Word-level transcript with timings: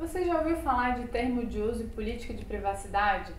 Você 0.00 0.24
já 0.24 0.38
ouviu 0.38 0.56
falar 0.56 0.98
de 0.98 1.08
termo 1.08 1.44
de 1.44 1.60
uso 1.60 1.82
e 1.82 1.86
política 1.86 2.32
de 2.32 2.42
privacidade? 2.42 3.34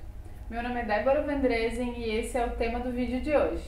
Meu 0.48 0.62
nome 0.62 0.80
é 0.80 0.86
Débora 0.86 1.24
Vandresen 1.24 1.98
e 1.98 2.12
esse 2.12 2.38
é 2.38 2.46
o 2.46 2.52
tema 2.52 2.80
do 2.80 2.92
vídeo 2.92 3.20
de 3.20 3.36
hoje. 3.36 3.68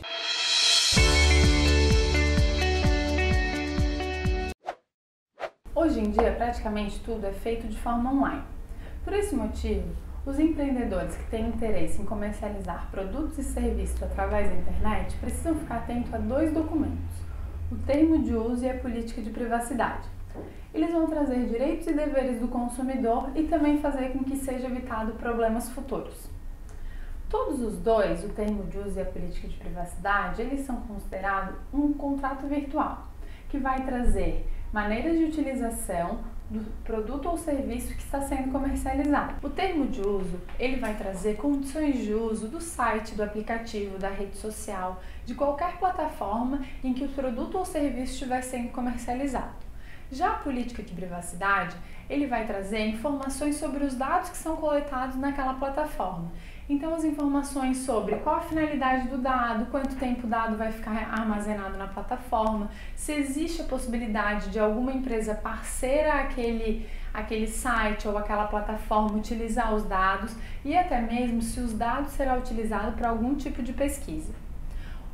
Hoje 5.73 5.99
em 6.01 6.11
dia, 6.11 6.33
praticamente 6.33 6.99
tudo 6.99 7.25
é 7.25 7.33
feito 7.33 7.67
de 7.67 7.79
forma 7.79 8.13
online. 8.13 8.43
Por 9.03 9.13
esse 9.13 9.35
motivo, 9.35 9.87
os 10.23 10.37
empreendedores 10.37 11.15
que 11.15 11.31
têm 11.31 11.47
interesse 11.47 11.99
em 11.99 12.05
comercializar 12.05 12.91
produtos 12.91 13.39
e 13.39 13.43
serviços 13.43 14.03
através 14.03 14.49
da 14.49 14.55
internet 14.55 15.17
precisam 15.17 15.55
ficar 15.55 15.77
atentos 15.77 16.13
a 16.13 16.19
dois 16.19 16.53
documentos: 16.53 17.15
o 17.71 17.75
termo 17.87 18.21
de 18.21 18.35
uso 18.35 18.63
e 18.63 18.69
a 18.69 18.77
política 18.77 19.19
de 19.19 19.31
privacidade. 19.31 20.07
Eles 20.73 20.91
vão 20.91 21.07
trazer 21.07 21.45
direitos 21.45 21.87
e 21.87 21.93
deveres 21.93 22.39
do 22.39 22.47
consumidor 22.47 23.29
e 23.35 23.43
também 23.43 23.79
fazer 23.79 24.09
com 24.09 24.23
que 24.23 24.35
seja 24.37 24.67
evitado 24.67 25.13
problemas 25.13 25.69
futuros. 25.69 26.29
Todos 27.29 27.61
os 27.61 27.77
dois, 27.77 28.23
o 28.23 28.29
termo 28.29 28.63
de 28.65 28.77
uso 28.77 28.99
e 28.99 29.01
a 29.01 29.05
política 29.05 29.47
de 29.47 29.57
privacidade, 29.57 30.41
eles 30.41 30.65
são 30.65 30.77
considerados 30.81 31.55
um 31.73 31.93
contrato 31.93 32.47
virtual, 32.47 33.07
que 33.49 33.57
vai 33.57 33.83
trazer 33.85 34.47
maneiras 34.71 35.17
de 35.17 35.25
utilização 35.25 36.19
do 36.49 36.59
produto 36.83 37.29
ou 37.29 37.37
serviço 37.37 37.95
que 37.95 38.03
está 38.03 38.21
sendo 38.21 38.51
comercializado. 38.51 39.35
O 39.45 39.49
termo 39.49 39.87
de 39.87 40.01
uso, 40.01 40.39
ele 40.59 40.77
vai 40.77 40.95
trazer 40.95 41.35
condições 41.35 41.97
de 41.97 42.13
uso 42.13 42.47
do 42.47 42.61
site, 42.61 43.15
do 43.15 43.23
aplicativo, 43.23 43.97
da 43.97 44.09
rede 44.09 44.37
social, 44.37 45.01
de 45.25 45.33
qualquer 45.33 45.77
plataforma 45.79 46.61
em 46.83 46.93
que 46.93 47.05
o 47.05 47.09
produto 47.09 47.57
ou 47.57 47.65
serviço 47.65 48.13
estiver 48.13 48.41
sendo 48.43 48.69
comercializado. 48.69 49.72
Já 50.13 50.33
a 50.33 50.35
política 50.35 50.83
de 50.83 50.93
privacidade, 50.93 51.75
ele 52.07 52.27
vai 52.27 52.45
trazer 52.45 52.85
informações 52.85 53.55
sobre 53.55 53.83
os 53.83 53.95
dados 53.95 54.29
que 54.29 54.37
são 54.37 54.55
coletados 54.55 55.15
naquela 55.15 55.55
plataforma. 55.55 56.31
Então, 56.69 56.93
as 56.93 57.03
informações 57.03 57.77
sobre 57.77 58.17
qual 58.17 58.35
a 58.35 58.41
finalidade 58.41 59.07
do 59.07 59.17
dado, 59.17 59.65
quanto 59.71 59.95
tempo 59.95 60.27
o 60.27 60.29
dado 60.29 60.55
vai 60.55 60.71
ficar 60.71 61.09
armazenado 61.11 61.79
na 61.79 61.87
plataforma, 61.87 62.69
se 62.95 63.11
existe 63.11 63.63
a 63.63 63.65
possibilidade 63.65 64.51
de 64.51 64.59
alguma 64.59 64.91
empresa 64.91 65.33
parceira 65.33 66.13
àquele, 66.21 66.87
àquele 67.11 67.47
site 67.47 68.07
ou 68.07 68.15
aquela 68.15 68.45
plataforma 68.45 69.17
utilizar 69.17 69.73
os 69.73 69.83
dados 69.83 70.35
e 70.63 70.77
até 70.77 71.01
mesmo 71.01 71.41
se 71.41 71.59
os 71.59 71.73
dados 71.73 72.11
serão 72.11 72.37
utilizados 72.37 72.93
para 72.93 73.09
algum 73.09 73.33
tipo 73.33 73.63
de 73.63 73.73
pesquisa. 73.73 74.31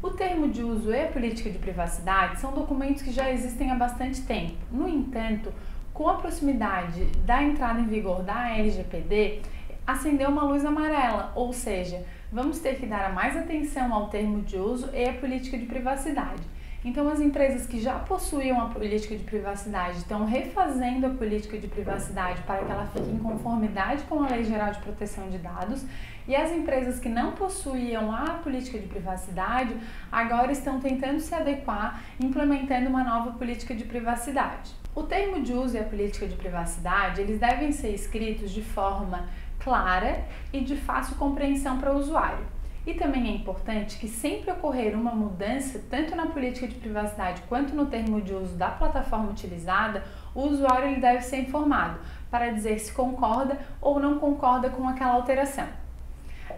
O 0.02 0.12
termo 0.12 0.48
de 0.48 0.64
uso 0.64 0.94
e 0.94 1.04
a 1.04 1.08
política 1.08 1.50
de 1.50 1.58
privacidade 1.58 2.40
são 2.40 2.54
documentos 2.54 3.02
que 3.02 3.12
já 3.12 3.30
existem 3.30 3.70
há 3.70 3.76
bastante 3.76 4.22
tempo. 4.22 4.56
No 4.72 4.88
entanto, 4.88 5.52
com 5.94 6.08
a 6.08 6.14
proximidade 6.14 7.04
da 7.26 7.44
entrada 7.44 7.82
em 7.82 7.88
vigor 7.88 8.24
da 8.24 8.50
LGPD, 8.58 9.42
acendeu 9.86 10.30
uma 10.30 10.44
luz 10.44 10.64
amarela, 10.64 11.34
ou 11.36 11.52
seja, 11.52 12.06
vamos 12.32 12.60
ter 12.60 12.80
que 12.80 12.86
dar 12.86 13.12
mais 13.14 13.36
atenção 13.36 13.94
ao 13.94 14.08
termo 14.08 14.42
de 14.42 14.58
uso 14.58 14.90
e 14.94 15.04
à 15.04 15.12
política 15.12 15.58
de 15.58 15.66
privacidade. 15.66 16.44
Então, 16.84 17.10
as 17.10 17.20
empresas 17.20 17.68
que 17.68 17.78
já 17.78 18.00
possuíam 18.00 18.62
a 18.62 18.68
política 18.68 19.14
de 19.14 19.24
privacidade 19.26 19.98
estão 19.98 20.26
refazendo 20.26 21.08
a 21.08 21.10
política 21.10 21.58
de 21.58 21.68
privacidade 21.68 22.42
para 22.44 22.64
que 22.64 22.72
ela 22.72 22.88
fique 22.88 23.10
em 23.10 23.18
conformidade 23.18 24.04
com 24.04 24.24
a 24.24 24.30
Lei 24.30 24.46
Geral 24.46 24.72
de 24.72 24.80
Proteção 24.80 25.30
de 25.30 25.38
Dados, 25.40 25.86
e 26.26 26.34
as 26.34 26.52
empresas 26.52 26.98
que 26.98 27.10
não 27.10 27.34
possuíam 27.34 28.14
a 28.14 28.36
política 28.36 28.80
de 28.80 28.88
privacidade 28.88 29.76
agora 30.10 30.54
estão 30.54 30.80
tentando 30.80 31.20
se 31.20 31.36
adequar, 31.36 32.02
implementando 32.18 32.88
uma 32.90 33.04
nova 33.04 33.32
política 33.32 33.76
de 33.76 33.84
privacidade. 33.84 34.72
O 34.96 35.04
termo 35.04 35.42
de 35.42 35.52
uso 35.52 35.76
e 35.76 35.80
a 35.80 35.84
política 35.84 36.28
de 36.28 36.36
privacidade, 36.36 37.20
eles 37.20 37.40
devem 37.40 37.74
ser 37.74 37.90
escritos 37.90 38.52
de 38.52 38.62
forma 38.62 39.28
clara 39.60 40.24
e 40.54 40.62
de 40.62 40.78
fácil 40.78 41.18
compreensão 41.18 41.78
para 41.78 41.92
o 41.92 41.98
usuário. 41.98 42.59
E 42.86 42.94
também 42.94 43.28
é 43.28 43.36
importante 43.36 43.98
que 43.98 44.08
sempre 44.08 44.52
ocorrer 44.52 44.96
uma 44.96 45.12
mudança, 45.12 45.84
tanto 45.90 46.16
na 46.16 46.28
política 46.28 46.68
de 46.68 46.76
privacidade 46.76 47.42
quanto 47.50 47.76
no 47.76 47.86
termo 47.86 48.22
de 48.22 48.34
uso 48.34 48.56
da 48.56 48.70
plataforma 48.70 49.30
utilizada, 49.30 50.04
o 50.34 50.44
usuário 50.44 50.88
ele 50.88 51.02
deve 51.02 51.22
ser 51.22 51.42
informado 51.42 52.00
para 52.32 52.52
dizer 52.52 52.80
se 52.80 52.94
concorda 52.94 53.60
ou 53.82 54.00
não 54.00 54.18
concorda 54.18 54.70
com 54.70 54.88
aquela 54.88 55.14
alteração. 55.14 55.68